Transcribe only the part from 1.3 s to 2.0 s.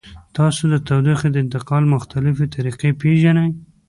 د انتقال